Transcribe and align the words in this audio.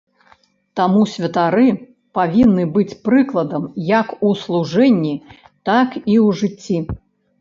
Таму 0.79 1.01
святары 1.15 1.65
павінны 2.19 2.65
быць 2.77 2.97
прыкладам 3.09 3.63
як 3.99 4.07
у 4.31 4.35
служэнні, 4.45 5.15
так 5.71 5.89
і 6.01 6.03
ў 6.25 6.27
жыцці. 6.41 6.77